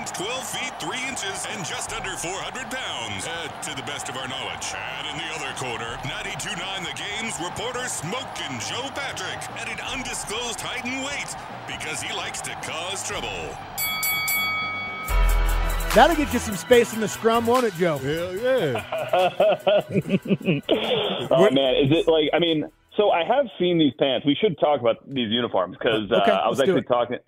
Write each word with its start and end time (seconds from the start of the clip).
At 0.00 0.14
12 0.14 0.46
feet 0.46 0.72
3 0.80 1.08
inches 1.08 1.46
and 1.50 1.64
just 1.64 1.92
under 1.92 2.10
400 2.16 2.70
pounds, 2.70 3.26
uh, 3.26 3.48
to 3.62 3.76
the 3.76 3.82
best 3.82 4.08
of 4.08 4.16
our 4.16 4.28
knowledge. 4.28 4.72
And 4.98 5.06
in 5.08 5.16
the 5.18 5.28
other 5.36 5.52
corner, 5.56 5.96
92.9 6.08 6.56
The 6.84 6.96
Game's 6.96 7.38
reporter 7.40 7.86
Smoking 7.88 8.58
Joe 8.60 8.88
Patrick 8.94 9.40
at 9.60 9.68
an 9.68 9.80
undisclosed 9.92 10.60
height 10.60 10.84
and 10.84 11.04
weight 11.04 11.34
because 11.66 12.00
he 12.00 12.14
likes 12.16 12.40
to 12.42 12.52
cause 12.62 13.06
trouble. 13.06 13.28
That'll 15.94 16.16
get 16.16 16.32
you 16.32 16.38
some 16.38 16.56
space 16.56 16.94
in 16.94 17.00
the 17.00 17.08
scrum, 17.08 17.46
won't 17.46 17.64
it, 17.66 17.74
Joe? 17.74 17.98
Hell 17.98 18.36
yeah. 18.36 18.80
oh 21.30 21.50
man, 21.50 21.74
is 21.74 21.90
it 21.90 22.06
like? 22.06 22.30
I 22.32 22.38
mean, 22.38 22.70
so 22.96 23.10
I 23.10 23.24
have 23.24 23.46
seen 23.58 23.76
these 23.78 23.92
pants. 23.98 24.24
We 24.24 24.36
should 24.40 24.56
talk 24.60 24.80
about 24.80 24.96
these 25.06 25.30
uniforms 25.30 25.76
because 25.76 26.10
Okay, 26.10 26.30
uh, 26.30 26.38
I 26.38 26.48
was 26.48 26.60
actually 26.60 26.82
talking. 26.82 27.18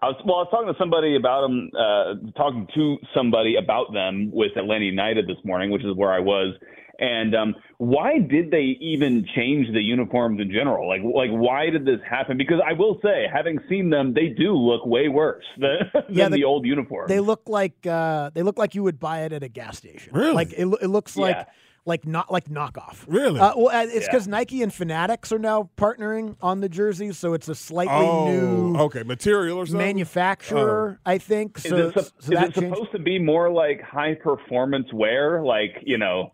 I 0.00 0.06
was 0.06 0.16
well. 0.24 0.36
I 0.36 0.40
was 0.40 0.48
talking 0.50 0.72
to 0.72 0.78
somebody 0.78 1.16
about 1.16 1.42
them. 1.42 1.70
Uh, 1.78 2.14
talking 2.36 2.66
to 2.74 2.96
somebody 3.14 3.56
about 3.56 3.92
them 3.92 4.30
with 4.32 4.52
Atlanta 4.56 4.84
United 4.84 5.26
this 5.26 5.36
morning, 5.44 5.70
which 5.70 5.84
is 5.84 5.94
where 5.94 6.12
I 6.12 6.18
was. 6.20 6.54
And 6.98 7.34
um, 7.34 7.54
why 7.78 8.18
did 8.18 8.50
they 8.50 8.76
even 8.80 9.24
change 9.34 9.66
the 9.72 9.80
uniforms 9.80 10.40
in 10.40 10.50
general? 10.52 10.86
Like, 10.86 11.00
like 11.02 11.30
why 11.30 11.68
did 11.70 11.84
this 11.84 11.98
happen? 12.08 12.36
Because 12.36 12.60
I 12.64 12.74
will 12.74 13.00
say, 13.02 13.26
having 13.32 13.58
seen 13.68 13.90
them, 13.90 14.12
they 14.14 14.28
do 14.28 14.52
look 14.54 14.86
way 14.86 15.08
worse 15.08 15.44
than, 15.58 15.78
Yeah, 16.08 16.24
than 16.24 16.32
the- 16.32 16.38
the 16.38 16.44
old 16.44 16.64
uniform. 16.66 17.08
They 17.08 17.18
look 17.20 17.42
like 17.48 17.86
uh, 17.86 18.30
they 18.34 18.42
look 18.42 18.58
like 18.58 18.74
you 18.74 18.82
would 18.84 19.00
buy 19.00 19.22
it 19.22 19.32
at 19.32 19.42
a 19.42 19.48
gas 19.48 19.78
station. 19.78 20.12
Really? 20.14 20.32
Like 20.32 20.52
it, 20.52 20.66
it 20.80 20.88
looks 20.88 21.16
like 21.16 21.36
Yeah. 21.36 21.44
Like 21.84 22.06
not 22.06 22.30
like 22.30 22.48
knockoff. 22.48 23.04
Really? 23.06 23.40
Uh, 23.40 23.52
well, 23.56 23.68
uh, 23.68 23.84
it's 23.84 24.06
Yeah. 24.06 24.10
because 24.10 24.28
Nike 24.28 24.62
and 24.62 24.72
Fanatics 24.72 25.32
are 25.32 25.38
now 25.38 25.70
partnering 25.76 26.36
on 26.40 26.60
the 26.60 26.68
jerseys, 26.68 27.18
so 27.18 27.34
it's 27.34 27.48
a 27.48 27.54
slightly 27.54 27.94
oh, 27.94 28.26
new 28.26 28.76
okay. 28.78 29.02
Material 29.02 29.58
or 29.58 29.66
something? 29.66 29.84
manufacturer, 29.84 31.00
I 31.04 31.18
think. 31.18 31.58
is 31.58 31.72
it, 31.72 31.94
sup- 31.94 32.04
so 32.04 32.10
is 32.18 32.26
that 32.28 32.48
it 32.50 32.54
supposed 32.54 32.92
to 32.92 32.98
be 32.98 33.18
more 33.18 33.50
like 33.50 33.80
high 33.82 34.14
performance 34.14 34.92
wear, 34.92 35.42
like 35.42 35.82
you 35.82 35.98
know, 35.98 36.32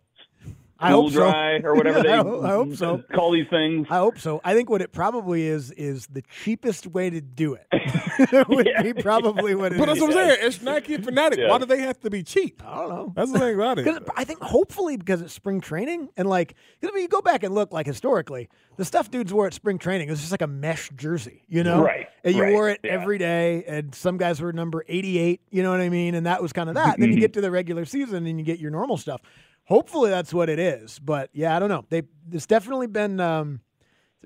I 0.81 0.91
cool 0.91 1.09
hope 1.09 1.13
so. 1.13 1.67
or 1.67 1.75
whatever 1.75 2.01
they 2.03 2.09
I 2.13 2.19
I 2.21 2.51
hope 2.53 2.73
so. 2.75 3.03
call 3.13 3.31
these 3.31 3.47
things? 3.49 3.87
I 3.89 3.97
hope 3.97 4.17
so. 4.17 4.39
I 4.43 4.53
think 4.53 4.69
what 4.69 4.81
it 4.81 4.91
probably 4.93 5.45
is 5.45 5.71
is 5.71 6.07
the 6.07 6.21
cheapest 6.43 6.87
way 6.87 7.09
to 7.09 7.19
do 7.21 7.55
it. 7.55 7.67
would 8.49 8.67
be 8.83 8.93
probably 8.93 9.55
what 9.55 9.71
it 9.71 9.75
is. 9.75 9.79
But 9.79 9.85
that's 9.87 9.99
what 10.01 10.11
I'm 10.11 10.15
saying. 10.27 10.37
It's 10.41 10.61
Nike 10.61 10.95
and 10.95 11.03
Fanatic. 11.05 11.39
Yeah. 11.39 11.49
Why 11.49 11.57
do 11.57 11.65
they 11.65 11.79
have 11.81 11.99
to 12.01 12.09
be 12.09 12.23
cheap? 12.23 12.61
I 12.65 12.75
don't 12.77 12.89
know. 12.89 13.13
That's 13.15 13.31
the 13.31 13.39
thing 13.39 13.55
about 13.55 13.79
it. 13.79 13.85
'Cause 13.85 13.99
I 14.15 14.23
think 14.23 14.41
hopefully 14.41 14.97
because 14.97 15.21
it's 15.21 15.33
spring 15.33 15.61
training 15.61 16.09
and 16.17 16.27
like 16.29 16.55
I 16.83 16.87
mean, 16.91 17.01
you 17.03 17.07
go 17.07 17.21
back 17.21 17.43
and 17.43 17.53
look 17.53 17.71
like 17.73 17.85
historically 17.85 18.49
the 18.77 18.85
stuff 18.85 19.11
dudes 19.11 19.33
wore 19.33 19.47
at 19.47 19.53
spring 19.53 19.77
training 19.77 20.07
it 20.07 20.11
was 20.11 20.19
just 20.19 20.31
like 20.31 20.41
a 20.41 20.47
mesh 20.47 20.89
jersey, 20.95 21.43
you 21.49 21.63
know, 21.63 21.83
Right, 21.83 22.07
And 22.23 22.33
you 22.35 22.43
right, 22.43 22.53
wore 22.53 22.69
it 22.69 22.79
yeah. 22.83 22.91
every 22.93 23.17
day, 23.17 23.63
and 23.67 23.93
some 23.93 24.17
guys 24.17 24.41
were 24.41 24.53
number 24.53 24.85
eighty-eight, 24.87 25.41
you 25.49 25.63
know 25.63 25.71
what 25.71 25.81
I 25.81 25.89
mean, 25.89 26.15
and 26.15 26.25
that 26.25 26.41
was 26.41 26.53
kind 26.53 26.69
of 26.69 26.75
that. 26.75 26.97
then 26.99 27.11
you 27.11 27.19
get 27.19 27.33
to 27.33 27.41
the 27.41 27.51
regular 27.51 27.83
season 27.85 28.25
and 28.25 28.39
you 28.39 28.45
get 28.45 28.59
your 28.59 28.71
normal 28.71 28.95
stuff. 28.97 29.21
Hopefully 29.69 30.09
that's 30.09 30.33
what 30.33 30.49
it 30.49 30.57
is, 30.57 30.97
but 30.97 31.29
yeah, 31.31 31.55
I 31.55 31.59
don't 31.59 31.69
know. 31.69 31.85
They 31.89 32.01
it's 32.31 32.47
definitely 32.47 32.87
been 32.87 33.19
um, 33.19 33.61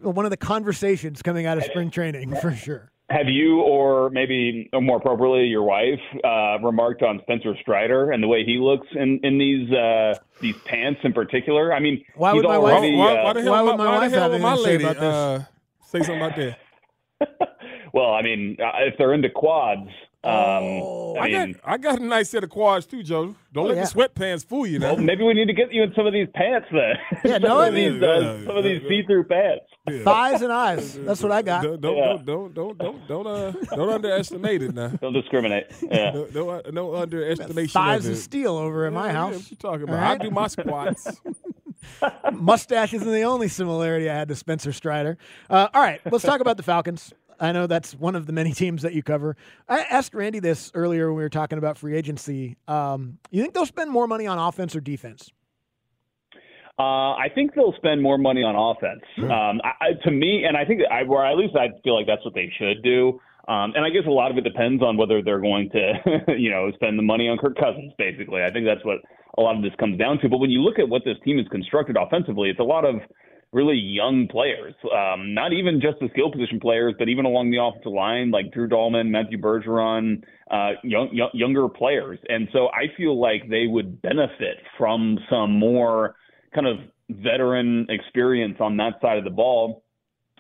one 0.01 0.23
of 0.23 0.31
the 0.31 0.37
conversations 0.37 1.21
coming 1.21 1.45
out 1.45 1.57
of 1.57 1.65
spring 1.65 1.91
training 1.91 2.33
for 2.41 2.53
sure. 2.53 2.91
Have 3.09 3.27
you, 3.27 3.59
or 3.61 4.09
maybe 4.09 4.69
more 4.73 4.97
appropriately, 4.97 5.43
your 5.47 5.63
wife, 5.63 5.99
uh, 6.23 6.57
remarked 6.63 7.03
on 7.03 7.19
Spencer 7.23 7.53
Strider 7.61 8.11
and 8.11 8.23
the 8.23 8.27
way 8.29 8.45
he 8.45 8.57
looks 8.57 8.87
in 8.95 9.19
in 9.23 9.37
these 9.37 9.69
uh, 9.71 10.13
these 10.39 10.55
pants 10.65 11.01
in 11.03 11.11
particular? 11.11 11.73
I 11.73 11.79
mean, 11.81 12.03
Why 12.15 12.31
he's 12.31 12.37
would 12.37 12.45
my 12.47 12.57
wife- 12.57 12.81
why, 12.81 12.89
why, 12.95 13.17
uh, 13.19 13.23
why 13.25 13.33
the 13.33 13.41
hell, 13.41 13.51
why 13.51 13.61
why, 13.61 13.71
would 13.71 13.77
my 13.77 13.85
why 13.89 13.97
wife 13.97 14.11
have 14.13 14.31
my 14.31 14.37
anything 14.37 14.55
to 14.55 14.63
say 14.63 14.71
lady 14.71 14.83
about 14.85 14.95
this? 14.95 15.03
uh, 15.03 15.43
say 15.81 15.99
something 16.03 16.15
about 16.21 16.35
that? 16.37 17.49
well, 17.93 18.13
I 18.13 18.21
mean, 18.21 18.55
uh, 18.61 18.71
if 18.87 18.97
they're 18.97 19.13
into 19.13 19.29
quads, 19.29 19.89
Oh, 20.25 21.16
I 21.16 21.23
I 21.25 21.29
got, 21.31 21.50
I 21.66 21.78
got 21.78 22.00
a 22.00 22.06
nice 22.06 22.29
set 22.29 22.44
of 22.44 22.50
quads 22.50 22.85
too, 22.85 23.03
Joe. 23.03 23.35
Don't 23.53 23.66
Oh, 23.66 23.67
let 23.67 23.78
yeah. 23.78 23.84
the 23.85 23.89
sweatpants 23.89 24.45
fool 24.45 24.66
you 24.66 24.79
now. 24.79 24.94
well, 24.94 25.03
maybe 25.03 25.23
we 25.23 25.34
need 25.34 25.45
to 25.47 25.53
get 25.53 25.72
you 25.73 25.84
in 25.84 25.94
some 25.95 26.07
of 26.07 26.13
these 26.13 26.28
pants 26.34 26.67
then. 26.72 26.95
Yeah, 27.23 27.38
no, 27.39 27.47
some 27.50 27.57
I 27.59 27.67
of 27.67 27.73
these, 27.75 28.01
uh, 28.01 28.06
Yeah, 28.39 28.45
some 28.47 28.57
of 28.57 28.63
these 28.63 28.81
yeah. 28.84 28.89
see-through 28.89 29.23
pants. 29.25 29.66
Thighs 30.03 30.41
and 30.41 30.51
eyes. 30.53 30.97
That's 31.00 31.22
what 31.22 31.31
I 31.34 31.41
got. 31.41 31.63
Don't 31.63 31.81
don't, 31.81 31.97
Yeah. 31.97 32.17
don't 32.25 32.53
don't 32.53 32.78
don't 32.78 33.07
don't 33.07 33.28
uh, 33.28 33.51
don't 33.75 33.89
underestimate 33.89 34.63
it 34.63 34.73
now. 34.73 34.88
Don't 34.88 35.13
discriminate. 35.13 35.66
Yeah. 35.81 36.11
No, 36.11 36.28
no, 36.34 36.50
uh, 36.50 36.61
no 36.72 36.95
underestimation. 36.95 37.69
Thighs 37.73 38.05
of 38.05 38.13
of 38.13 38.17
steel 38.17 38.55
over 38.55 38.85
at 38.85 38.94
my 38.94 39.07
Yeah, 39.07 39.11
yeah, 39.11 39.17
house. 39.19 39.34
What 39.35 39.51
you 39.51 39.57
talking 39.57 39.84
about? 39.84 39.95
right. 40.01 40.19
I 40.22 40.23
do 40.23 40.31
my 40.31 40.47
squats. 40.47 41.22
Mustache 42.31 42.94
isn't 42.94 43.11
the 43.11 43.23
only 43.23 43.50
similarity 43.50 44.09
I 44.09 44.16
had 44.16 44.29
to 44.29 44.35
Spencer 44.35 44.72
Strider. 44.72 45.17
Uh, 45.50 45.67
all 45.73 45.81
right, 45.81 46.00
let's 46.09 46.23
talk 46.23 46.40
about 46.40 46.55
the 46.57 46.63
Falcons. 46.63 47.13
I 47.43 47.51
know 47.51 47.67
that's 47.67 47.93
one 47.93 48.15
of 48.15 48.25
the 48.25 48.33
many 48.33 48.51
teams 48.53 48.81
that 48.83 48.93
you 48.93 49.03
cover. 49.03 49.35
I 49.67 49.81
asked 49.81 50.13
Randy 50.13 50.39
this 50.39 50.71
earlier 50.73 51.07
when 51.07 51.17
we 51.17 51.23
were 51.23 51.29
talking 51.29 51.57
about 51.57 51.77
free 51.77 51.95
agency. 51.95 52.57
Um, 52.67 53.19
you 53.31 53.41
think 53.41 53.53
they'll 53.53 53.65
spend 53.65 53.91
more 53.91 54.07
money 54.07 54.25
on 54.25 54.39
offense 54.39 54.75
or 54.75 54.79
defense? 54.79 55.31
Uh, 56.79 57.13
I 57.13 57.27
think 57.35 57.53
they'll 57.53 57.75
spend 57.77 58.01
more 58.01 58.17
money 58.17 58.41
on 58.41 58.55
offense. 58.55 59.03
Um, 59.19 59.61
I, 59.63 59.71
I, 59.79 59.87
to 60.05 60.11
me, 60.11 60.43
and 60.47 60.57
I 60.57 60.65
think 60.65 60.81
I, 60.89 61.03
or 61.03 61.23
at 61.23 61.37
least 61.37 61.55
I 61.55 61.67
feel 61.83 61.95
like 61.95 62.07
that's 62.07 62.25
what 62.25 62.33
they 62.33 62.51
should 62.57 62.81
do. 62.81 63.19
Um, 63.47 63.73
and 63.75 63.85
I 63.85 63.89
guess 63.89 64.03
a 64.07 64.11
lot 64.11 64.31
of 64.31 64.37
it 64.37 64.43
depends 64.43 64.81
on 64.81 64.97
whether 64.97 65.21
they're 65.21 65.41
going 65.41 65.69
to, 65.69 65.93
you 66.37 66.49
know, 66.49 66.71
spend 66.73 66.97
the 66.97 67.03
money 67.03 67.27
on 67.27 67.37
Kirk 67.37 67.57
Cousins. 67.57 67.93
Basically, 67.97 68.41
I 68.41 68.49
think 68.49 68.65
that's 68.65 68.83
what 68.83 68.99
a 69.37 69.41
lot 69.41 69.55
of 69.55 69.61
this 69.61 69.73
comes 69.79 69.99
down 69.99 70.17
to. 70.19 70.29
But 70.29 70.37
when 70.37 70.49
you 70.49 70.61
look 70.61 70.79
at 70.79 70.89
what 70.89 71.03
this 71.05 71.17
team 71.23 71.37
is 71.37 71.47
constructed 71.49 71.97
offensively, 71.99 72.49
it's 72.49 72.59
a 72.59 72.63
lot 72.63 72.85
of 72.85 72.95
really 73.53 73.75
young 73.75 74.28
players. 74.30 74.74
Um, 74.84 75.34
not 75.34 75.53
even 75.53 75.80
just 75.80 76.00
the 76.00 76.09
skill 76.12 76.31
position 76.31 76.59
players, 76.59 76.96
but 76.97 77.08
even 77.08 77.25
along 77.25 77.52
the 77.52 77.64
offensive 77.64 77.94
line, 77.94 78.31
like 78.31 78.52
Drew 78.52 78.68
Dahlman, 78.68 79.09
Matthew 79.09 79.40
Bergeron, 79.40 80.24
uh, 80.52 80.72
young, 80.84 81.09
young, 81.14 81.30
younger 81.34 81.69
players. 81.69 82.19
And 82.28 82.50
so 82.52 82.68
I 82.68 82.96
feel 82.97 83.19
like 83.19 83.50
they 83.50 83.68
would 83.68 84.02
benefit 84.02 84.58
from 84.78 85.19
some 85.30 85.58
more 85.58 86.16
kind 86.53 86.68
of 86.68 86.78
veteran 87.09 87.88
experience 87.90 88.58
on 88.59 88.78
that 88.78 88.94
side 89.02 89.18
of 89.19 89.24
the 89.24 89.30
ball. 89.30 89.84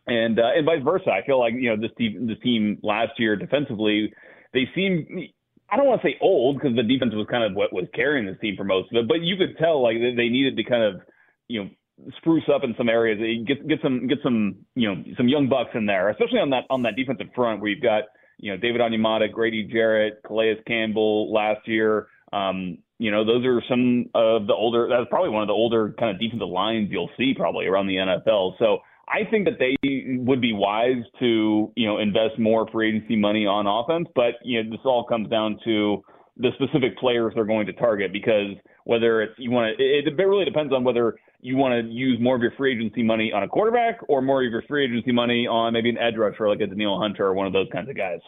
And 0.05 0.37
uh, 0.37 0.51
and 0.57 0.65
vice 0.65 0.83
versa. 0.83 1.11
I 1.11 1.25
feel 1.25 1.39
like 1.39 1.53
you 1.53 1.69
know 1.69 1.77
this 1.77 1.95
team 1.97 2.27
this 2.27 2.37
team 2.43 2.77
last 2.83 3.11
year 3.17 3.37
defensively, 3.37 4.13
they 4.53 4.67
seem 4.75 5.29
I 5.69 5.77
don't 5.77 5.87
want 5.87 6.01
to 6.01 6.07
say 6.09 6.17
old 6.19 6.59
because 6.59 6.75
the 6.75 6.83
defense 6.83 7.13
was 7.15 7.25
kind 7.31 7.45
of 7.45 7.55
what 7.55 7.71
was 7.71 7.85
carrying 7.95 8.25
this 8.25 8.35
team 8.41 8.57
for 8.57 8.65
most 8.65 8.91
of 8.91 8.97
it, 8.97 9.07
but 9.07 9.21
you 9.21 9.37
could 9.37 9.57
tell 9.57 9.81
like 9.81 9.95
they 9.95 10.13
they 10.13 10.27
needed 10.27 10.57
to 10.57 10.63
kind 10.65 10.83
of 10.83 11.01
you 11.47 11.63
know 11.63 11.69
spruce 12.17 12.43
up 12.53 12.63
in 12.63 12.73
some 12.77 12.89
areas, 12.89 13.19
get 13.47 13.67
get 13.67 13.79
some 13.81 14.07
get 14.07 14.19
some 14.23 14.55
you 14.75 14.87
know 14.87 15.03
some 15.17 15.27
young 15.27 15.49
bucks 15.49 15.71
in 15.73 15.85
there, 15.85 16.09
especially 16.09 16.39
on 16.39 16.49
that 16.51 16.63
on 16.69 16.83
that 16.83 16.95
defensive 16.95 17.27
front 17.35 17.61
where 17.61 17.69
you've 17.69 17.83
got 17.83 18.03
you 18.37 18.51
know 18.51 18.57
David 18.57 18.81
Onyemata, 18.81 19.31
Grady 19.31 19.63
Jarrett, 19.63 20.21
Calais 20.25 20.57
Campbell 20.67 21.31
last 21.33 21.67
year. 21.67 22.07
Um, 22.31 22.79
you 22.99 23.11
know 23.11 23.25
those 23.25 23.45
are 23.45 23.61
some 23.69 24.05
of 24.15 24.47
the 24.47 24.53
older. 24.53 24.87
That's 24.89 25.09
probably 25.09 25.29
one 25.29 25.43
of 25.43 25.47
the 25.47 25.53
older 25.53 25.93
kind 25.99 26.13
of 26.15 26.19
defensive 26.19 26.47
lines 26.47 26.89
you'll 26.91 27.11
see 27.17 27.33
probably 27.35 27.65
around 27.67 27.87
the 27.87 27.95
NFL. 27.95 28.57
So. 28.59 28.79
I 29.05 29.29
think 29.29 29.45
that 29.45 29.59
they 29.59 29.75
would 30.19 30.39
be 30.39 30.53
wise 30.53 31.03
to, 31.19 31.71
you 31.75 31.85
know, 31.85 31.97
invest 31.97 32.39
more 32.39 32.65
free 32.71 32.87
agency 32.95 33.17
money 33.17 33.45
on 33.45 33.67
offense, 33.67 34.07
but 34.15 34.35
you 34.45 34.63
know, 34.63 34.69
this 34.71 34.79
all 34.85 35.03
comes 35.03 35.27
down 35.29 35.59
to 35.65 36.01
the 36.37 36.49
specific 36.55 36.97
players 36.97 37.31
they're 37.35 37.45
going 37.45 37.65
to 37.67 37.73
target 37.73 38.11
because 38.11 38.55
whether 38.85 39.21
it's 39.21 39.33
you 39.37 39.51
want 39.51 39.77
to, 39.77 39.83
it, 39.83 40.07
it 40.07 40.17
really 40.17 40.45
depends 40.45 40.73
on 40.73 40.83
whether 40.83 41.15
you 41.41 41.57
want 41.57 41.85
to 41.85 41.91
use 41.93 42.17
more 42.19 42.35
of 42.35 42.41
your 42.41 42.51
free 42.57 42.73
agency 42.73 43.03
money 43.03 43.31
on 43.31 43.43
a 43.43 43.47
quarterback 43.47 43.99
or 44.07 44.21
more 44.21 44.43
of 44.43 44.51
your 44.51 44.63
free 44.67 44.85
agency 44.85 45.11
money 45.11 45.45
on 45.45 45.73
maybe 45.73 45.89
an 45.89 45.97
edge 45.97 46.15
rusher 46.17 46.49
like 46.49 46.59
a 46.61 46.67
Danielle 46.67 46.99
Hunter 46.99 47.27
or 47.27 47.33
one 47.33 47.45
of 47.45 47.53
those 47.53 47.67
kinds 47.71 47.89
of 47.89 47.95
guys. 47.95 48.19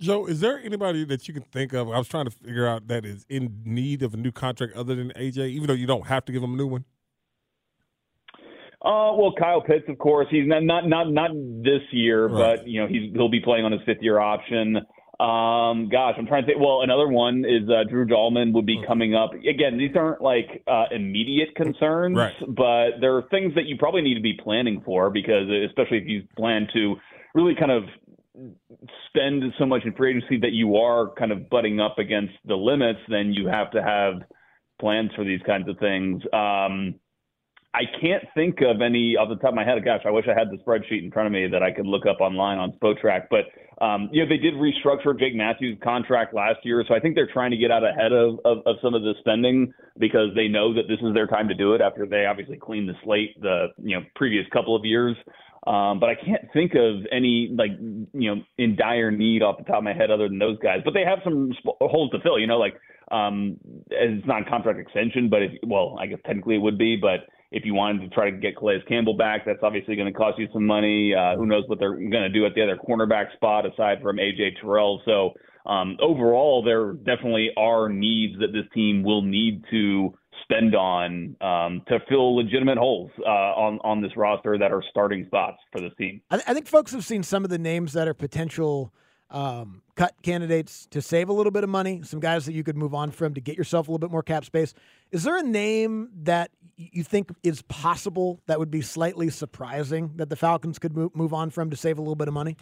Joe, 0.00 0.26
is 0.26 0.40
there 0.40 0.58
anybody 0.58 1.04
that 1.04 1.28
you 1.28 1.34
can 1.34 1.42
think 1.42 1.72
of? 1.72 1.88
I 1.90 1.98
was 1.98 2.08
trying 2.08 2.24
to 2.24 2.30
figure 2.30 2.66
out 2.66 2.88
that 2.88 3.04
is 3.04 3.24
in 3.28 3.60
need 3.64 4.02
of 4.02 4.14
a 4.14 4.16
new 4.16 4.32
contract 4.32 4.74
other 4.74 4.94
than 4.94 5.10
AJ, 5.10 5.50
even 5.50 5.66
though 5.66 5.74
you 5.74 5.86
don't 5.86 6.06
have 6.06 6.24
to 6.26 6.32
give 6.32 6.42
him 6.42 6.54
a 6.54 6.56
new 6.56 6.66
one. 6.66 6.84
Uh, 8.80 9.12
well, 9.16 9.32
Kyle 9.38 9.60
Pitts, 9.60 9.84
of 9.88 9.98
course, 9.98 10.28
he's 10.30 10.46
not 10.46 10.62
not 10.62 10.86
not, 10.88 11.10
not 11.10 11.30
this 11.32 11.82
year, 11.90 12.28
Right. 12.28 12.58
but 12.58 12.68
you 12.68 12.80
know 12.80 12.86
he's 12.86 13.12
he'll 13.12 13.28
be 13.28 13.40
playing 13.40 13.64
on 13.64 13.72
his 13.72 13.80
fifth 13.84 13.98
year 14.00 14.20
option. 14.20 14.78
Um, 15.20 15.88
gosh, 15.88 16.14
I'm 16.16 16.26
trying 16.26 16.42
to 16.44 16.46
think. 16.46 16.60
Well, 16.60 16.82
another 16.82 17.08
one 17.08 17.44
is 17.44 17.68
uh, 17.68 17.82
Drew 17.90 18.06
Dahlman 18.06 18.52
would 18.52 18.66
be 18.66 18.80
coming 18.86 19.16
up. 19.16 19.32
Again, 19.34 19.76
these 19.76 19.90
aren't 19.96 20.22
like 20.22 20.62
uh, 20.68 20.84
immediate 20.92 21.56
concerns, 21.56 22.16
Right. 22.16 22.34
but 22.46 23.00
there 23.00 23.16
are 23.16 23.22
things 23.30 23.54
that 23.56 23.64
you 23.66 23.76
probably 23.78 24.02
need 24.02 24.14
to 24.14 24.20
be 24.20 24.34
planning 24.34 24.80
for 24.84 25.10
because, 25.10 25.48
especially 25.66 25.98
if 25.98 26.06
you 26.06 26.22
plan 26.36 26.68
to 26.72 26.96
really 27.34 27.54
kind 27.58 27.72
of 27.72 27.82
spend 29.08 29.42
so 29.58 29.66
much 29.66 29.82
in 29.84 29.92
free 29.94 30.16
agency 30.16 30.38
that 30.38 30.52
you 30.52 30.76
are 30.76 31.12
kind 31.18 31.32
of 31.32 31.50
butting 31.50 31.80
up 31.80 31.98
against 31.98 32.34
the 32.44 32.54
limits, 32.54 33.00
then 33.08 33.32
you 33.32 33.48
have 33.48 33.72
to 33.72 33.82
have 33.82 34.22
plans 34.80 35.10
for 35.16 35.24
these 35.24 35.40
kinds 35.44 35.68
of 35.68 35.76
things. 35.78 36.22
Um, 36.32 36.94
I 37.74 37.82
can't 38.00 38.24
think 38.34 38.60
of 38.62 38.80
any 38.80 39.16
off 39.16 39.28
the 39.28 39.36
top 39.36 39.50
of 39.50 39.54
my 39.54 39.64
head. 39.64 39.84
Gosh, 39.84 40.02
I 40.06 40.10
wish 40.10 40.26
I 40.28 40.38
had 40.38 40.48
the 40.50 40.58
spreadsheet 40.58 41.02
in 41.04 41.10
front 41.10 41.26
of 41.26 41.32
me 41.32 41.48
that 41.48 41.62
I 41.62 41.72
could 41.72 41.86
look 41.86 42.06
up 42.06 42.20
online 42.20 42.58
on 42.58 42.72
Spotrac. 42.80 43.26
But 43.30 43.46
um, 43.80 44.08
you 44.12 44.22
know, 44.22 44.28
they 44.28 44.38
did 44.38 44.54
restructure 44.54 45.18
Jake 45.18 45.36
Matthews' 45.36 45.78
contract 45.82 46.34
last 46.34 46.58
year, 46.64 46.84
so 46.88 46.94
I 46.94 47.00
think 47.00 47.14
they're 47.14 47.30
trying 47.32 47.52
to 47.52 47.56
get 47.56 47.70
out 47.70 47.84
ahead 47.84 48.12
of, 48.12 48.40
of, 48.44 48.58
of 48.66 48.76
some 48.82 48.94
of 48.94 49.02
the 49.02 49.14
spending 49.20 49.72
because 49.98 50.30
they 50.34 50.48
know 50.48 50.74
that 50.74 50.88
this 50.88 50.98
is 51.00 51.14
their 51.14 51.26
time 51.28 51.48
to 51.48 51.54
do 51.54 51.74
it 51.74 51.80
after 51.80 52.04
they 52.06 52.26
obviously 52.26 52.56
cleaned 52.56 52.88
the 52.88 52.94
slate 53.04 53.40
the 53.40 53.68
you 53.82 53.96
know 53.96 54.04
previous 54.16 54.44
couple 54.52 54.74
of 54.74 54.84
years. 54.84 55.16
Um, 55.66 56.00
but 56.00 56.08
I 56.08 56.14
can't 56.14 56.50
think 56.52 56.72
of 56.74 57.06
any 57.12 57.54
like 57.56 57.70
you 57.78 58.34
know 58.34 58.42
in 58.56 58.74
dire 58.74 59.10
need 59.10 59.42
off 59.42 59.58
the 59.58 59.64
top 59.64 59.78
of 59.78 59.84
my 59.84 59.92
head 59.92 60.10
other 60.10 60.28
than 60.28 60.38
those 60.38 60.58
guys. 60.58 60.80
But 60.84 60.94
they 60.94 61.04
have 61.04 61.18
some 61.22 61.52
sp- 61.54 61.78
holes 61.80 62.10
to 62.12 62.20
fill. 62.20 62.38
You 62.38 62.46
know, 62.46 62.58
like 62.58 62.74
um, 63.12 63.58
it's 63.90 64.26
not 64.26 64.48
contract 64.48 64.80
extension, 64.80 65.28
but 65.28 65.42
if, 65.42 65.52
well, 65.64 65.96
I 66.00 66.06
guess 66.06 66.18
technically 66.26 66.56
it 66.56 66.62
would 66.62 66.78
be. 66.78 66.96
But 66.96 67.28
if 67.50 67.64
you 67.64 67.74
wanted 67.74 68.02
to 68.02 68.14
try 68.14 68.30
to 68.30 68.36
get 68.36 68.56
Calais 68.56 68.82
Campbell 68.86 69.16
back, 69.16 69.44
that's 69.46 69.62
obviously 69.62 69.96
going 69.96 70.12
to 70.12 70.16
cost 70.16 70.38
you 70.38 70.48
some 70.52 70.66
money. 70.66 71.14
Uh, 71.14 71.36
who 71.36 71.46
knows 71.46 71.64
what 71.66 71.78
they're 71.78 71.94
going 71.94 72.10
to 72.10 72.28
do 72.28 72.44
at 72.44 72.54
the 72.54 72.62
other 72.62 72.76
cornerback 72.76 73.32
spot 73.34 73.64
aside 73.64 73.98
from 74.02 74.16
AJ 74.16 74.60
Terrell. 74.60 75.00
So 75.04 75.32
um, 75.68 75.96
overall, 76.00 76.62
there 76.62 76.92
definitely 76.92 77.50
are 77.56 77.88
needs 77.88 78.38
that 78.40 78.52
this 78.52 78.64
team 78.74 79.02
will 79.02 79.22
need 79.22 79.64
to 79.70 80.14
spend 80.42 80.74
on 80.74 81.36
um, 81.40 81.82
to 81.88 81.98
fill 82.08 82.36
legitimate 82.36 82.78
holes 82.78 83.10
uh, 83.20 83.28
on 83.28 83.78
on 83.82 84.00
this 84.00 84.12
roster 84.16 84.56
that 84.58 84.72
are 84.72 84.82
starting 84.90 85.24
spots 85.26 85.58
for 85.72 85.80
this 85.80 85.92
team. 85.98 86.20
I, 86.30 86.36
I 86.46 86.54
think 86.54 86.66
folks 86.66 86.92
have 86.92 87.04
seen 87.04 87.22
some 87.22 87.44
of 87.44 87.50
the 87.50 87.58
names 87.58 87.92
that 87.94 88.08
are 88.08 88.14
potential 88.14 88.92
um, 89.30 89.82
cut 89.94 90.14
candidates 90.22 90.86
to 90.90 91.02
save 91.02 91.28
a 91.28 91.32
little 91.32 91.52
bit 91.52 91.64
of 91.64 91.70
money. 91.70 92.02
Some 92.02 92.20
guys 92.20 92.46
that 92.46 92.52
you 92.52 92.64
could 92.64 92.76
move 92.76 92.94
on 92.94 93.10
from 93.10 93.34
to 93.34 93.40
get 93.40 93.56
yourself 93.56 93.88
a 93.88 93.90
little 93.90 93.98
bit 93.98 94.10
more 94.10 94.22
cap 94.22 94.44
space. 94.44 94.74
Is 95.12 95.24
there 95.24 95.36
a 95.36 95.42
name 95.42 96.10
that 96.22 96.50
you 96.76 97.02
think 97.02 97.30
is 97.42 97.62
possible 97.62 98.40
that 98.46 98.58
would 98.58 98.70
be 98.70 98.80
slightly 98.80 99.30
surprising 99.30 100.12
that 100.16 100.30
the 100.30 100.36
Falcons 100.36 100.78
could 100.78 100.96
move, 100.96 101.14
move 101.14 101.34
on 101.34 101.50
from 101.50 101.70
to 101.70 101.76
save 101.76 101.98
a 101.98 102.00
little 102.00 102.16
bit 102.16 102.28
of 102.28 102.34
money? 102.34 102.56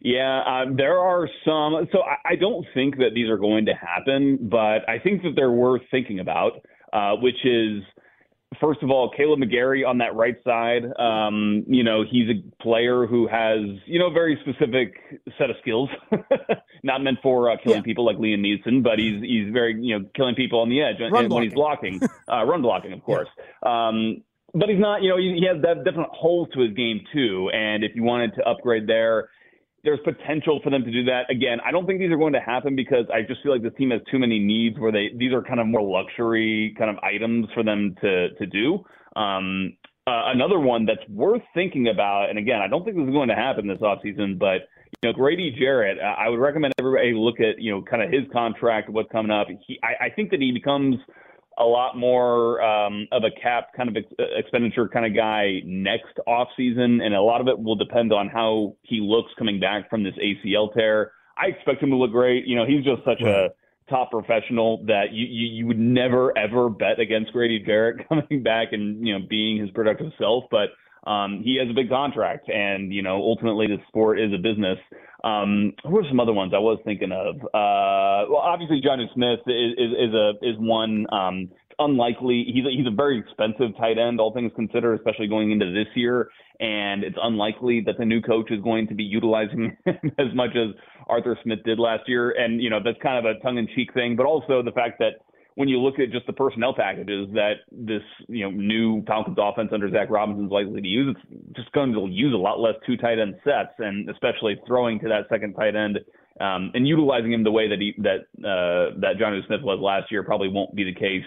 Yeah, 0.00 0.42
um, 0.44 0.76
there 0.76 0.98
are 0.98 1.28
some. 1.44 1.88
So 1.92 2.02
I, 2.02 2.32
I 2.32 2.36
don't 2.36 2.66
think 2.74 2.96
that 2.98 3.10
these 3.14 3.28
are 3.28 3.38
going 3.38 3.66
to 3.66 3.74
happen, 3.74 4.38
but 4.50 4.88
I 4.88 4.98
think 5.02 5.22
that 5.22 5.32
they're 5.36 5.50
worth 5.50 5.82
thinking 5.90 6.20
about, 6.20 6.52
uh, 6.92 7.12
which 7.16 7.44
is. 7.44 7.82
First 8.60 8.82
of 8.82 8.90
all, 8.90 9.10
Kaleb 9.10 9.42
McGary 9.42 9.86
on 9.86 9.98
that 9.98 10.14
right 10.14 10.36
side. 10.44 10.84
Um, 10.98 11.64
you 11.66 11.82
know, 11.82 12.04
he's 12.08 12.28
a 12.30 12.62
player 12.62 13.04
who 13.06 13.26
has, 13.26 13.58
you 13.86 13.98
know, 13.98 14.06
a 14.06 14.12
very 14.12 14.38
specific 14.42 14.94
set 15.36 15.50
of 15.50 15.56
skills. 15.60 15.90
Not 16.84 17.02
meant 17.02 17.18
for 17.22 17.50
uh, 17.50 17.56
killing 17.62 17.78
Yeah. 17.78 17.82
people 17.82 18.06
like 18.06 18.16
Liam 18.18 18.40
Neeson, 18.40 18.82
but 18.84 18.98
he's 18.98 19.20
he's 19.20 19.52
very, 19.52 19.76
you 19.80 19.98
know, 19.98 20.08
killing 20.14 20.36
people 20.36 20.60
on 20.60 20.68
the 20.70 20.80
edge 20.80 20.96
and, 21.00 21.12
when 21.12 21.42
he's 21.42 21.52
blocking, 21.54 22.00
uh, 22.32 22.44
run 22.44 22.62
blocking, 22.62 22.92
of 22.92 23.02
course. 23.02 23.28
Um, 23.64 24.22
but 24.54 24.68
he's 24.68 24.78
not, 24.80 25.02
you 25.02 25.08
know, 25.10 25.18
he, 25.18 25.36
he 25.40 25.46
has 25.46 25.60
that 25.62 25.84
definite 25.84 26.08
holes 26.12 26.48
to 26.54 26.60
his 26.60 26.72
game 26.74 27.00
too. 27.12 27.50
And 27.52 27.82
if 27.84 27.92
you 27.96 28.04
wanted 28.04 28.34
to 28.36 28.48
upgrade 28.48 28.86
there, 28.86 29.28
there's 29.86 30.00
potential 30.04 30.60
for 30.62 30.70
them 30.70 30.84
to 30.84 30.90
do 30.90 31.04
that. 31.04 31.30
Again, 31.30 31.58
I 31.64 31.70
don't 31.70 31.86
think 31.86 32.00
these 32.00 32.10
are 32.10 32.18
going 32.18 32.32
to 32.32 32.40
happen 32.40 32.74
because 32.74 33.06
I 33.14 33.22
just 33.22 33.40
feel 33.42 33.52
like 33.52 33.62
this 33.62 33.72
team 33.78 33.90
has 33.92 34.00
too 34.10 34.18
many 34.18 34.40
needs 34.40 34.78
where 34.78 34.90
they 34.90 35.10
these 35.16 35.32
are 35.32 35.42
kind 35.42 35.60
of 35.60 35.66
more 35.68 35.80
luxury 35.80 36.74
kind 36.76 36.90
of 36.90 36.96
items 37.04 37.46
for 37.54 37.62
them 37.62 37.94
to 38.02 38.34
to 38.34 38.46
do. 38.46 38.84
Um, 39.14 39.76
uh, 40.08 40.34
another 40.34 40.58
one 40.58 40.86
that's 40.86 41.08
worth 41.08 41.42
thinking 41.54 41.88
about, 41.88 42.30
and 42.30 42.38
again, 42.38 42.60
I 42.60 42.68
don't 42.68 42.84
think 42.84 42.96
this 42.96 43.06
is 43.06 43.12
going 43.12 43.28
to 43.28 43.34
happen 43.34 43.66
this 43.66 43.78
offseason, 43.78 44.38
but 44.38 44.68
you 45.02 45.10
know, 45.10 45.12
Grady 45.12 45.54
Jarrett, 45.56 45.98
I 46.00 46.28
would 46.28 46.38
recommend 46.38 46.74
everybody 46.78 47.12
look 47.14 47.38
at 47.38 47.60
you 47.62 47.70
know 47.70 47.82
kind 47.82 48.02
of 48.02 48.10
his 48.10 48.22
contract, 48.32 48.90
what's 48.90 49.10
coming 49.12 49.30
up. 49.30 49.46
He, 49.66 49.78
I, 49.84 50.06
I 50.06 50.10
think 50.10 50.30
that 50.30 50.40
he 50.40 50.50
becomes 50.50 50.96
a 51.58 51.64
lot 51.64 51.96
more 51.96 52.60
um, 52.62 53.08
of 53.12 53.22
a 53.24 53.30
cap 53.40 53.68
kind 53.76 53.88
of 53.88 53.96
ex- 53.96 54.30
expenditure 54.36 54.88
kind 54.88 55.06
of 55.06 55.14
guy 55.14 55.60
next 55.64 56.18
off 56.26 56.48
season, 56.56 57.00
and 57.00 57.14
a 57.14 57.22
lot 57.22 57.40
of 57.40 57.48
it 57.48 57.58
will 57.58 57.76
depend 57.76 58.12
on 58.12 58.28
how 58.28 58.76
he 58.82 59.00
looks 59.00 59.30
coming 59.38 59.58
back 59.58 59.88
from 59.88 60.02
this 60.02 60.14
ACL 60.14 60.72
tear. 60.74 61.12
I 61.36 61.46
expect 61.46 61.82
him 61.82 61.90
to 61.90 61.96
look 61.96 62.12
great. 62.12 62.46
You 62.46 62.56
know, 62.56 62.66
he's 62.66 62.84
just 62.84 63.04
such 63.04 63.20
a 63.20 63.50
top 63.88 64.10
professional 64.10 64.84
that 64.86 65.12
you, 65.12 65.26
you 65.26 65.46
you 65.58 65.66
would 65.66 65.78
never 65.78 66.36
ever 66.36 66.68
bet 66.68 66.98
against 66.98 67.32
Grady 67.32 67.62
Jarrett 67.64 68.06
coming 68.08 68.42
back 68.42 68.68
and 68.72 69.06
you 69.06 69.18
know 69.18 69.24
being 69.28 69.58
his 69.58 69.70
productive 69.70 70.12
self, 70.18 70.44
but. 70.50 70.70
Um, 71.06 71.42
he 71.44 71.56
has 71.60 71.70
a 71.70 71.74
big 71.74 71.88
contract, 71.88 72.48
and 72.48 72.92
you 72.92 73.02
know 73.02 73.16
ultimately 73.16 73.66
the 73.66 73.78
sport 73.88 74.20
is 74.20 74.32
a 74.32 74.38
business. 74.38 74.78
Um, 75.24 75.72
who 75.84 75.98
are 75.98 76.04
some 76.08 76.20
other 76.20 76.32
ones 76.32 76.52
I 76.54 76.58
was 76.58 76.78
thinking 76.84 77.12
of? 77.12 77.36
Uh, 77.36 78.30
well, 78.30 78.42
obviously 78.42 78.80
Jonnu 78.80 79.12
Smith 79.14 79.40
is, 79.46 79.72
is, 79.78 80.08
is 80.08 80.14
a 80.14 80.30
is 80.42 80.56
one. 80.58 81.06
Um, 81.12 81.48
unlikely. 81.78 82.46
He's 82.52 82.64
a, 82.64 82.70
he's 82.70 82.86
a 82.86 82.94
very 82.94 83.18
expensive 83.18 83.76
tight 83.76 83.98
end, 83.98 84.20
all 84.20 84.32
things 84.32 84.52
considered, 84.56 84.94
especially 84.94 85.26
going 85.26 85.50
into 85.50 85.66
this 85.66 85.88
year. 85.94 86.30
And 86.58 87.04
it's 87.04 87.18
unlikely 87.22 87.82
that 87.86 87.98
the 87.98 88.04
new 88.04 88.22
coach 88.22 88.50
is 88.50 88.62
going 88.62 88.88
to 88.88 88.94
be 88.94 89.04
utilizing 89.04 89.76
him 89.84 90.12
as 90.18 90.34
much 90.34 90.50
as 90.56 90.74
Arthur 91.06 91.38
Smith 91.42 91.58
did 91.64 91.78
last 91.78 92.08
year. 92.08 92.30
And 92.30 92.62
you 92.62 92.70
know 92.70 92.80
that's 92.82 92.98
kind 93.02 93.24
of 93.24 93.36
a 93.36 93.38
tongue-in-cheek 93.40 93.92
thing, 93.94 94.16
but 94.16 94.26
also 94.26 94.62
the 94.62 94.72
fact 94.72 94.98
that 95.00 95.20
when 95.56 95.68
you 95.68 95.78
look 95.80 95.98
at 95.98 96.10
just 96.12 96.26
the 96.26 96.32
personnel 96.32 96.72
packages 96.74 97.28
that 97.32 97.54
this 97.72 98.02
you 98.28 98.44
know 98.44 98.50
new 98.50 99.02
Falcons 99.06 99.36
offense 99.40 99.70
under 99.72 99.90
Zac 99.90 100.08
Robinson 100.10 100.46
is 100.46 100.50
likely 100.52 100.80
to 100.80 100.88
use, 100.88 101.16
it's 101.30 101.56
just 101.56 101.72
going 101.72 101.92
to 101.92 102.06
use 102.10 102.32
a 102.32 102.36
lot 102.38 102.60
less 102.60 102.74
two 102.86 102.96
tight 102.96 103.18
end 103.18 103.34
sets, 103.42 103.74
and 103.78 104.08
especially 104.08 104.56
throwing 104.66 105.00
to 105.00 105.08
that 105.08 105.24
second 105.28 105.54
tight 105.54 105.74
end 105.74 105.98
um, 106.40 106.70
and 106.74 106.86
utilizing 106.86 107.32
him 107.32 107.42
the 107.44 107.50
way 107.50 107.68
that 107.68 107.78
he 107.80 107.94
that 107.98 108.20
uh, 108.46 108.94
that 109.00 109.16
Jonnu 109.20 109.44
Smith 109.46 109.62
was 109.62 109.80
last 109.80 110.12
year 110.12 110.22
probably 110.22 110.48
won't 110.48 110.74
be 110.74 110.84
the 110.84 110.94
case 110.94 111.24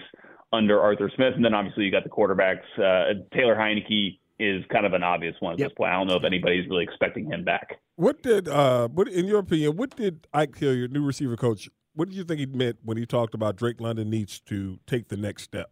under 0.52 0.80
Arthur 0.80 1.10
Smith. 1.14 1.34
And 1.34 1.44
then 1.44 1.54
obviously 1.54 1.84
you 1.84 1.90
got 1.90 2.04
the 2.04 2.10
quarterbacks. 2.10 2.66
Uh, 2.78 3.14
Taylor 3.34 3.54
Heinicke 3.56 4.18
is 4.38 4.64
kind 4.72 4.86
of 4.86 4.94
an 4.94 5.02
obvious 5.02 5.34
one 5.40 5.52
at 5.54 5.58
Yep. 5.58 5.68
this 5.68 5.74
point. 5.76 5.92
I 5.92 5.96
don't 5.96 6.06
know 6.06 6.16
if 6.16 6.24
anybody's 6.24 6.68
really 6.68 6.84
expecting 6.84 7.26
him 7.30 7.44
back. 7.44 7.78
What 7.96 8.22
did, 8.22 8.48
uh, 8.48 8.88
what 8.88 9.06
in 9.08 9.26
your 9.26 9.40
opinion, 9.40 9.76
what 9.76 9.94
did 9.94 10.26
Ike 10.32 10.56
Hilliard, 10.56 10.92
new 10.92 11.04
receiver 11.04 11.36
coach, 11.36 11.68
what 12.00 12.08
did 12.08 12.16
you 12.16 12.24
think 12.24 12.40
he 12.40 12.46
meant 12.46 12.78
when 12.82 12.96
he 12.96 13.04
talked 13.04 13.34
about 13.34 13.56
Drake 13.56 13.78
London 13.78 14.08
needs 14.08 14.40
to 14.46 14.78
take 14.86 15.08
the 15.08 15.18
next 15.18 15.42
step? 15.42 15.70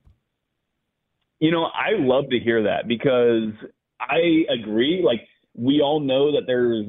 You 1.41 1.51
know, 1.51 1.65
I 1.65 1.93
love 1.99 2.25
to 2.29 2.39
hear 2.39 2.65
that 2.65 2.87
because 2.87 3.55
I 3.99 4.45
agree. 4.53 5.03
Like 5.03 5.23
we 5.55 5.81
all 5.81 6.01
know 6.01 6.33
that 6.33 6.43
there's 6.47 6.85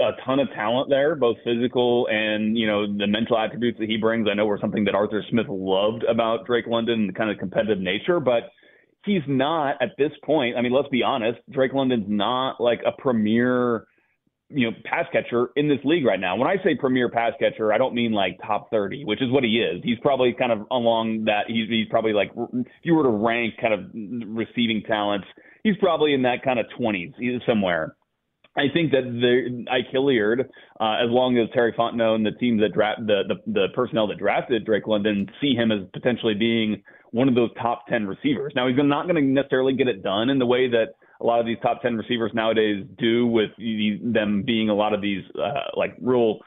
a 0.00 0.20
ton 0.26 0.40
of 0.40 0.48
talent 0.56 0.90
there, 0.90 1.14
both 1.14 1.36
physical 1.44 2.08
and 2.10 2.58
you 2.58 2.66
know 2.66 2.84
the 2.84 3.06
mental 3.06 3.38
attributes 3.38 3.78
that 3.78 3.88
he 3.88 3.96
brings. 3.96 4.26
I 4.28 4.34
know 4.34 4.44
were 4.44 4.58
something 4.60 4.86
that 4.86 4.96
Arthur 4.96 5.22
Smith 5.30 5.46
loved 5.48 6.02
about 6.02 6.44
Drake 6.44 6.66
London, 6.66 7.06
the 7.06 7.12
kind 7.12 7.30
of 7.30 7.38
competitive 7.38 7.78
nature, 7.78 8.18
but 8.18 8.50
he's 9.04 9.22
not 9.28 9.76
at 9.80 9.90
this 9.98 10.10
point. 10.24 10.56
I 10.56 10.62
mean, 10.62 10.72
let's 10.72 10.88
be 10.88 11.04
honest. 11.04 11.38
Drake 11.48 11.74
London's 11.74 12.06
not 12.08 12.60
like 12.60 12.80
a 12.84 13.00
premier 13.00 13.86
you 14.50 14.70
know, 14.70 14.76
pass 14.84 15.06
catcher 15.12 15.48
in 15.56 15.68
this 15.68 15.78
league 15.84 16.04
right 16.04 16.20
now. 16.20 16.36
When 16.36 16.48
I 16.48 16.56
say 16.62 16.74
premier 16.78 17.08
pass 17.08 17.32
catcher, 17.38 17.72
I 17.72 17.78
don't 17.78 17.94
mean 17.94 18.12
like 18.12 18.38
top 18.46 18.70
30, 18.70 19.04
which 19.04 19.22
is 19.22 19.30
what 19.30 19.42
he 19.42 19.58
is. 19.60 19.82
He's 19.82 19.98
probably 20.00 20.34
kind 20.38 20.52
of 20.52 20.66
along 20.70 21.24
that. 21.24 21.44
He's, 21.48 21.68
he's 21.68 21.88
probably 21.88 22.12
like, 22.12 22.30
if 22.36 22.66
you 22.82 22.94
were 22.94 23.04
to 23.04 23.08
rank 23.08 23.54
kind 23.60 23.74
of 23.74 23.80
receiving 24.36 24.82
talents, 24.86 25.26
he's 25.62 25.76
probably 25.78 26.14
in 26.14 26.22
that 26.22 26.42
kind 26.44 26.58
of 26.58 26.66
20s 26.78 27.14
somewhere. 27.46 27.96
I 28.56 28.66
think 28.72 28.92
that 28.92 29.02
the 29.02 29.64
Ike 29.68 29.90
Hilliard, 29.90 30.48
uh, 30.78 30.96
as 31.02 31.10
long 31.10 31.36
as 31.38 31.48
Terry 31.52 31.72
Fontenot 31.72 32.14
and 32.14 32.24
the 32.24 32.30
team 32.32 32.58
that 32.58 32.72
draft 32.72 33.00
the, 33.04 33.22
the 33.26 33.52
the 33.52 33.66
personnel 33.74 34.06
that 34.06 34.18
drafted 34.18 34.64
Drake 34.64 34.86
London 34.86 35.26
see 35.40 35.54
him 35.54 35.72
as 35.72 35.80
potentially 35.92 36.34
being 36.34 36.80
one 37.10 37.28
of 37.28 37.34
those 37.34 37.50
top 37.60 37.86
10 37.88 38.06
receivers. 38.06 38.52
Now 38.54 38.68
he's 38.68 38.76
not 38.78 39.08
going 39.08 39.16
to 39.16 39.22
necessarily 39.22 39.74
get 39.74 39.88
it 39.88 40.04
done 40.04 40.30
in 40.30 40.38
the 40.38 40.46
way 40.46 40.68
that 40.68 40.94
a 41.20 41.24
lot 41.24 41.40
of 41.40 41.46
these 41.46 41.58
top 41.62 41.82
10 41.82 41.96
receivers 41.96 42.32
nowadays 42.34 42.84
do 42.98 43.26
with 43.26 43.50
them 43.58 44.42
being 44.44 44.68
a 44.68 44.74
lot 44.74 44.92
of 44.92 45.00
these 45.00 45.24
uh, 45.36 45.70
like 45.76 45.94
real 46.00 46.38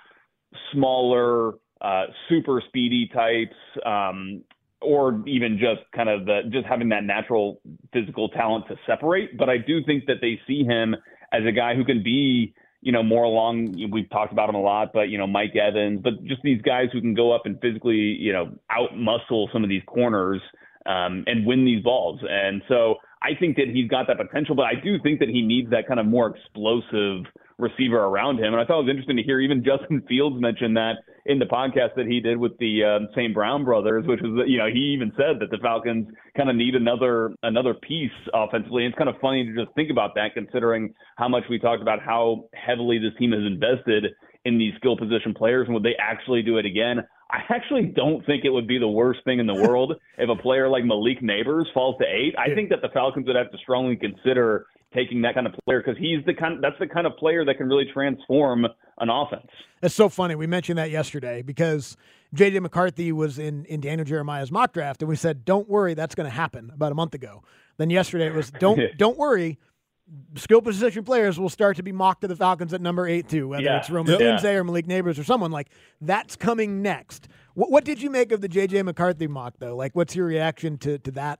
smaller, 0.73 1.53
uh, 1.81 2.05
super 2.29 2.61
speedy 2.67 3.09
types, 3.13 3.55
um, 3.85 4.43
or 4.81 5.23
even 5.27 5.57
just 5.57 5.81
kind 5.95 6.09
of 6.09 6.25
the, 6.25 6.41
just 6.51 6.65
having 6.67 6.89
that 6.89 7.03
natural 7.03 7.61
physical 7.93 8.29
talent 8.29 8.65
to 8.67 8.75
separate. 8.85 9.37
But 9.37 9.49
I 9.49 9.57
do 9.57 9.83
think 9.83 10.05
that 10.05 10.17
they 10.21 10.39
see 10.47 10.63
him 10.63 10.95
as 11.31 11.41
a 11.47 11.51
guy 11.51 11.75
who 11.75 11.83
can 11.83 12.03
be, 12.03 12.53
you 12.81 12.91
know, 12.91 13.03
more 13.03 13.23
along, 13.23 13.75
we've 13.91 14.09
talked 14.09 14.31
about 14.31 14.49
him 14.49 14.55
a 14.55 14.61
lot, 14.61 14.91
but, 14.93 15.09
you 15.09 15.17
know, 15.17 15.27
Mike 15.27 15.55
Evans, 15.55 16.01
but 16.03 16.23
just 16.25 16.41
these 16.43 16.61
guys 16.61 16.89
who 16.93 17.01
can 17.01 17.15
go 17.15 17.31
up 17.31 17.41
and 17.45 17.59
physically, 17.59 17.95
you 17.95 18.31
know, 18.31 18.55
out 18.69 18.95
muscle 18.95 19.49
some 19.51 19.63
of 19.63 19.69
these 19.69 19.81
corners 19.87 20.41
um, 20.87 21.23
and 21.27 21.45
win 21.45 21.65
these 21.65 21.83
balls. 21.83 22.19
And 22.27 22.61
so 22.67 22.95
I 23.21 23.31
think 23.39 23.55
that 23.57 23.67
he's 23.73 23.89
got 23.89 24.07
that 24.07 24.17
potential, 24.17 24.55
but 24.55 24.65
I 24.65 24.75
do 24.81 24.97
think 25.01 25.19
that 25.19 25.29
he 25.29 25.41
needs 25.41 25.69
that 25.71 25.87
kind 25.87 25.99
of 25.99 26.05
more 26.05 26.35
explosive 26.35 27.25
receiver 27.57 27.97
around 27.97 28.37
him. 28.37 28.53
And 28.53 28.57
I 28.61 28.65
thought 28.65 28.79
it 28.79 28.85
was 28.85 28.89
interesting 28.89 29.17
to 29.17 29.23
hear 29.23 29.39
even 29.39 29.63
Justin 29.63 30.03
Fields 30.07 30.39
mention 30.39 30.75
that 30.75 30.97
in 31.25 31.39
the 31.39 31.45
podcast 31.45 31.95
that 31.95 32.05
he 32.07 32.19
did 32.19 32.37
with 32.37 32.57
the 32.59 32.83
um, 32.83 33.09
St. 33.11 33.33
Brown 33.33 33.65
brothers, 33.65 34.05
which 34.05 34.21
was, 34.21 34.45
you 34.47 34.57
know, 34.57 34.67
he 34.71 34.93
even 34.95 35.11
said 35.17 35.41
that 35.41 35.49
the 35.49 35.57
Falcons 35.57 36.07
kind 36.37 36.49
of 36.49 36.55
need 36.55 36.75
another 36.75 37.33
another 37.43 37.73
piece 37.73 38.11
offensively. 38.33 38.85
And 38.85 38.93
it's 38.93 38.97
kind 38.97 39.09
of 39.09 39.19
funny 39.19 39.45
to 39.45 39.53
just 39.53 39.75
think 39.75 39.89
about 39.89 40.15
that, 40.15 40.35
considering 40.35 40.93
how 41.17 41.27
much 41.27 41.43
we 41.49 41.59
talked 41.59 41.81
about 41.81 41.99
how 41.99 42.45
heavily 42.53 42.99
this 42.99 43.17
team 43.17 43.31
has 43.31 43.41
invested 43.41 44.13
in 44.45 44.57
these 44.57 44.73
skill 44.77 44.95
position 44.95 45.33
players, 45.33 45.65
and 45.65 45.73
would 45.73 45.83
they 45.83 45.95
actually 45.99 46.41
do 46.41 46.57
it 46.57 46.65
again? 46.65 47.03
I 47.29 47.39
actually 47.49 47.83
don't 47.83 48.25
think 48.25 48.45
it 48.45 48.49
would 48.49 48.67
be 48.67 48.77
the 48.77 48.87
worst 48.87 49.19
thing 49.25 49.39
in 49.39 49.47
the 49.47 49.53
world 49.53 49.93
if 50.17 50.29
a 50.29 50.41
player 50.41 50.69
like 50.69 50.85
Malik 50.85 51.21
Nabers 51.21 51.65
falls 51.73 51.95
to 51.99 52.05
eight. 52.05 52.35
I 52.37 52.53
think 52.53 52.69
that 52.69 52.81
the 52.81 52.89
Falcons 52.89 53.27
would 53.27 53.35
have 53.35 53.51
to 53.51 53.57
strongly 53.57 53.95
consider 53.95 54.67
taking 54.93 55.21
that 55.21 55.35
kind 55.35 55.45
of 55.45 55.53
player 55.65 55.83
because 55.85 55.97
he's 55.97 56.23
the 56.25 56.33
kind 56.33 56.63
that's 56.63 56.79
the 56.79 56.87
kind 56.87 57.05
of 57.05 57.15
player 57.17 57.43
that 57.43 57.57
can 57.57 57.67
really 57.67 57.85
transform 57.93 58.65
an 58.99 59.09
offense. 59.09 59.47
It's 59.83 59.93
so 59.93 60.09
funny. 60.09 60.35
We 60.35 60.47
mentioned 60.47 60.77
that 60.77 60.89
yesterday 60.89 61.41
because 61.41 61.97
JJ 62.35 62.61
McCarthy 62.61 63.11
was 63.11 63.37
in 63.37 63.65
in 63.65 63.81
Daniel 63.81 64.05
Jeremiah's 64.05 64.51
mock 64.51 64.73
draft, 64.73 65.01
and 65.01 65.09
we 65.09 65.15
said, 65.15 65.45
"Don't 65.45 65.67
worry, 65.69 65.93
that's 65.93 66.15
going 66.15 66.29
to 66.29 66.35
happen." 66.35 66.71
About 66.73 66.91
a 66.91 66.95
month 66.95 67.13
ago. 67.13 67.43
Then 67.77 67.89
yesterday 67.89 68.27
it 68.27 68.33
was, 68.33 68.51
"Don't 68.51 68.79
don't 68.97 69.17
worry." 69.17 69.59
Skill 70.35 70.61
position 70.61 71.03
players 71.03 71.37
will 71.39 71.49
start 71.49 71.75
to 71.77 71.83
be 71.83 71.91
mocked 71.91 72.21
to 72.21 72.27
the 72.27 72.35
Falcons 72.35 72.73
at 72.73 72.79
number 72.81 73.07
eight 73.07 73.27
too, 73.27 73.49
whether 73.49 73.63
Yeah. 73.63 73.79
it's 73.79 73.89
Rome 73.89 74.07
Odunze 74.07 74.43
or 74.45 74.63
Malik 74.63 74.87
Nabers 74.87 75.19
or 75.19 75.23
someone 75.25 75.51
like 75.51 75.67
that's 75.99 76.35
coming 76.35 76.81
next. 76.81 77.27
What, 77.55 77.71
what 77.71 77.83
did 77.83 78.01
you 78.01 78.09
make 78.09 78.31
of 78.31 78.39
the 78.39 78.47
JJ 78.47 78.85
McCarthy 78.85 79.27
mock 79.27 79.55
though? 79.59 79.75
Like, 79.75 79.95
what's 79.95 80.15
your 80.15 80.25
reaction 80.27 80.77
to 80.79 80.97
to 80.99 81.11
that? 81.11 81.39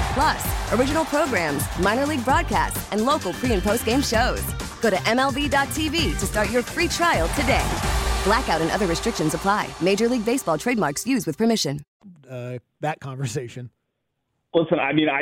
Plus, 0.13 0.73
original 0.73 1.05
programs, 1.05 1.63
minor 1.79 2.05
league 2.05 2.23
broadcasts, 2.25 2.91
and 2.91 3.05
local 3.05 3.33
pre 3.33 3.53
and 3.53 3.63
post 3.63 3.85
game 3.85 4.01
shows. 4.01 4.43
Go 4.81 4.89
to 4.89 4.97
MLB.tv 4.97 6.19
to 6.19 6.25
start 6.25 6.49
your 6.51 6.63
free 6.63 6.87
trial 6.87 7.27
today. 7.29 7.65
Blackout 8.23 8.61
and 8.61 8.71
other 8.71 8.87
restrictions 8.87 9.33
apply. 9.33 9.69
Major 9.81 10.07
League 10.07 10.25
Baseball 10.25 10.57
trademarks 10.57 11.07
used 11.07 11.25
with 11.25 11.37
permission. 11.37 11.79
Uh, 12.29 12.59
that 12.81 12.99
conversation. 12.99 13.69
Listen, 14.53 14.79
I 14.79 14.91
mean, 14.91 15.07
I 15.07 15.21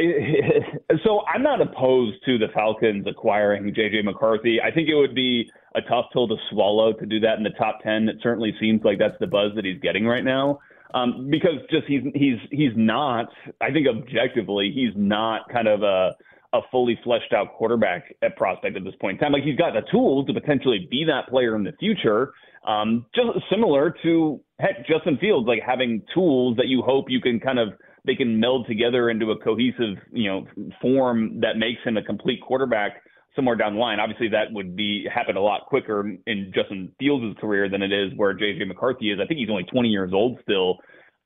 so 1.04 1.22
I'm 1.32 1.44
not 1.44 1.62
opposed 1.62 2.18
to 2.26 2.38
the 2.40 2.48
Falcons 2.54 3.06
acquiring 3.08 3.74
JJ 3.74 4.04
McCarthy. 4.04 4.60
I 4.60 4.72
think 4.72 4.90
it 4.90 4.96
would 4.96 5.14
be 5.14 5.50
a 5.76 5.82
tough 5.82 6.06
pill 6.12 6.28
to 6.28 6.36
swallow 6.50 6.94
to 6.94 7.06
do 7.06 7.20
that 7.20 7.38
in 7.38 7.44
the 7.44 7.52
top 7.52 7.80
ten. 7.84 8.10
It 8.10 8.18
certainly 8.24 8.56
seems 8.60 8.82
like 8.84 8.98
that's 8.98 9.18
the 9.20 9.28
buzz 9.28 9.52
that 9.56 9.66
he's 9.66 9.80
getting 9.82 10.08
right 10.08 10.24
now. 10.24 10.60
Um, 10.94 11.30
because 11.30 11.60
just 11.70 11.86
he's 11.88 12.02
he's 12.16 12.40
he's 12.52 12.72
not. 12.76 13.28
I 13.62 13.72
think 13.72 13.88
objectively, 13.88 14.72
he's 14.74 14.94
not 14.96 15.42
kind 15.52 15.68
of 15.68 15.84
a 15.84 16.16
a 16.54 16.62
fully 16.72 17.00
fleshed 17.04 17.32
out 17.32 17.54
quarterback 17.54 18.16
at 18.24 18.36
prospect 18.36 18.76
at 18.76 18.84
this 18.84 18.96
point 19.00 19.18
in 19.18 19.20
time. 19.20 19.32
Like 19.32 19.44
he's 19.44 19.58
got 19.58 19.74
the 19.74 19.84
tools 19.92 20.26
to 20.28 20.34
potentially 20.34 20.88
be 20.90 21.06
that 21.06 21.30
player 21.30 21.56
in 21.56 21.64
the 21.64 21.74
future. 21.80 22.34
Um, 22.68 23.06
just 23.14 23.28
similar 23.52 23.96
to 24.04 24.42
heck, 24.60 24.86
Justin 24.88 25.18
Fields, 25.22 25.48
like 25.48 25.60
having 25.66 26.02
tools 26.14 26.58
that 26.58 26.68
you 26.68 26.82
hope 26.82 27.06
you 27.08 27.22
can 27.22 27.40
kind 27.40 27.60
of 27.60 27.70
they 28.06 28.16
can 28.16 28.40
meld 28.40 28.66
together 28.68 29.10
into 29.10 29.32
a 29.32 29.38
cohesive, 29.38 29.98
you 30.12 30.30
know, 30.30 30.48
form 30.82 31.42
that 31.42 31.58
makes 31.58 31.82
him 31.84 31.98
a 31.98 32.04
complete 32.04 32.42
quarterback 32.42 33.04
somewhere 33.36 33.56
down 33.56 33.76
the 33.76 33.80
line. 33.80 34.00
Obviously, 34.00 34.30
that 34.30 34.52
would 34.52 34.76
be 34.76 35.08
happen 35.14 35.38
a 35.38 35.42
lot 35.42 35.66
quicker 35.68 36.16
in 36.26 36.52
Justin 36.54 36.92
Fields' 37.00 37.38
career 37.40 37.70
than 37.70 37.82
it 37.82 37.92
is 37.92 38.12
where 38.16 38.34
JJ 38.34 38.68
McCarthy 38.68 39.12
is. 39.12 39.20
I 39.22 39.26
think 39.26 39.40
he's 39.40 39.50
only 39.50 39.64
20 39.64 39.90
years 39.90 40.12
old 40.14 40.40
still. 40.44 40.78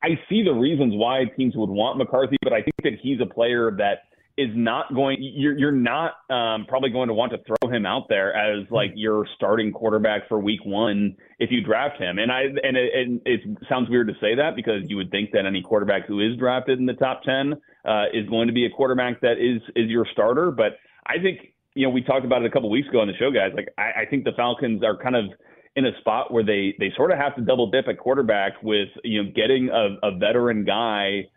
I 0.02 0.18
see 0.28 0.42
the 0.42 0.52
reasons 0.52 0.92
why 0.94 1.24
teams 1.36 1.54
would 1.56 1.70
want 1.70 1.96
McCarthy, 1.96 2.36
but 2.42 2.52
I 2.52 2.62
think 2.62 2.76
that 2.82 2.92
he's 3.02 3.20
a 3.20 3.26
player 3.26 3.70
that 3.78 4.02
is 4.36 4.50
not 4.54 4.92
going. 4.94 5.16
You're 5.20 5.56
you're 5.56 5.72
not 5.72 6.12
um, 6.28 6.66
probably 6.66 6.90
going 6.90 7.08
to 7.08 7.14
want 7.14 7.32
to 7.32 7.38
throw 7.46 7.70
him 7.70 7.86
out 7.86 8.08
there 8.08 8.34
as 8.34 8.66
like 8.70 8.90
your 8.94 9.26
starting 9.36 9.72
quarterback 9.72 10.28
for 10.28 10.38
Week 10.38 10.60
One 10.64 11.16
if 11.38 11.50
you 11.50 11.62
draft 11.62 12.00
him. 12.00 12.18
And 12.18 12.32
I 12.32 12.42
and 12.42 12.76
it, 12.76 12.90
and 12.94 13.20
it 13.24 13.40
sounds 13.68 13.88
weird 13.88 14.08
to 14.08 14.14
say 14.20 14.34
that 14.34 14.56
because 14.56 14.82
you 14.88 14.96
would 14.96 15.10
think 15.10 15.30
that 15.32 15.46
any 15.46 15.62
quarterback 15.62 16.06
who 16.06 16.20
is 16.20 16.36
drafted 16.36 16.78
in 16.78 16.86
the 16.86 16.94
top 16.94 17.22
ten 17.22 17.54
uh, 17.84 18.04
is 18.12 18.28
going 18.28 18.48
to 18.48 18.52
be 18.52 18.66
a 18.66 18.70
quarterback 18.70 19.20
that 19.20 19.38
is 19.38 19.62
is 19.76 19.88
your 19.88 20.06
starter. 20.12 20.50
But 20.50 20.78
I 21.06 21.18
think 21.22 21.53
you 21.74 21.86
know 21.86 21.90
we 21.90 22.02
talked 22.02 22.24
about 22.24 22.42
it 22.42 22.46
a 22.46 22.50
couple 22.50 22.70
weeks 22.70 22.88
ago 22.88 23.00
on 23.00 23.08
the 23.08 23.16
show, 23.16 23.30
guys. 23.30 23.52
Like 23.54 23.68
I, 23.78 24.02
I 24.02 24.06
think 24.08 24.24
the 24.24 24.32
Falcons 24.36 24.82
are 24.82 24.96
kind 24.96 25.16
of 25.16 25.26
in 25.76 25.86
a 25.86 25.98
spot 26.00 26.32
where 26.32 26.44
they 26.44 26.74
they 26.78 26.92
sort 26.96 27.10
of 27.10 27.18
have 27.18 27.34
to 27.36 27.42
double 27.42 27.70
dip 27.70 27.88
at 27.88 27.98
quarterback 27.98 28.62
with 28.62 28.88
you 29.02 29.22
know 29.22 29.30
getting 29.34 29.70
a, 29.70 30.06
a 30.06 30.16
veteran 30.18 30.64
guy 30.64 31.28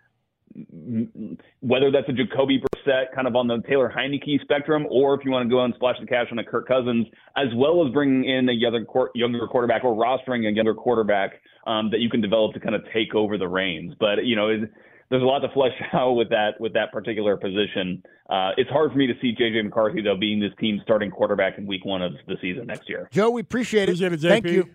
whether 1.60 1.92
that's 1.92 2.08
a 2.10 2.14
Jacoby 2.14 2.60
Brissett 2.60 3.14
kind 3.14 3.28
of 3.28 3.36
on 3.36 3.48
the 3.48 3.62
Taylor 3.68 3.94
Heinicke 3.96 4.42
spectrum, 4.42 4.88
or 4.90 5.14
if 5.14 5.24
you 5.24 5.32
want 5.32 5.48
to 5.48 5.54
go 5.54 5.64
and 5.64 5.74
splash 5.76 5.98
the 6.00 6.08
cash 6.08 6.28
on 6.32 6.40
a 6.40 6.44
Kirk 6.44 6.68
Cousins, 6.68 7.06
as 7.36 7.48
well 7.56 7.86
as 7.86 7.94
bringing 7.94 8.28
in 8.28 8.50
a 8.50 8.54
younger, 8.54 8.86
younger 9.14 9.48
quarterback 9.48 9.84
or 9.84 9.94
rostering 9.94 10.48
a 10.48 10.52
younger 10.52 10.74
quarterback 10.74 11.42
um, 11.68 11.92
that 11.92 12.00
you 12.00 12.10
can 12.10 12.22
develop 12.22 12.54
to 12.54 12.60
kind 12.60 12.76
of 12.76 12.82
take 12.94 13.14
over 13.14 13.38
the 13.38 13.48
reins. 13.48 13.94
But 14.00 14.26
you 14.26 14.36
know, 14.36 14.50
it, 14.50 14.72
there's 15.10 15.24
a 15.24 15.26
lot 15.26 15.40
to 15.40 15.50
flesh 15.50 15.72
out 15.94 16.14
with 16.14 16.30
that 16.30 16.60
with 16.60 16.74
that 16.74 16.92
particular 16.92 17.38
position. 17.38 18.04
Uh, 18.30 18.52
it's 18.58 18.70
hard 18.70 18.92
for 18.92 18.98
me 18.98 19.08
to 19.08 19.14
see 19.22 19.36
JJ 19.36 19.64
McCarthy 19.64 20.02
though 20.02 20.18
being 20.18 20.40
this 20.40 20.52
team's 20.60 20.82
starting 20.84 21.12
quarterback 21.12 21.58
in 21.58 21.66
Week 21.66 21.86
One 21.86 22.02
of 22.02 22.14
the 22.28 22.36
season 22.42 22.68
next 22.68 22.90
year. 22.90 23.10
Joe, 23.12 23.30
we 23.30 23.42
appreciate 23.42 23.90
it. 23.90 24.02
Appreciate 24.02 24.14
it, 24.14 24.30
Thank 24.30 24.46
you. 24.48 24.70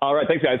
All 0.00 0.14
right, 0.14 0.26
thanks 0.26 0.42
guys. 0.44 0.60